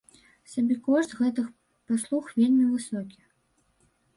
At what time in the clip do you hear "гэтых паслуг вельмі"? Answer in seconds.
1.19-2.65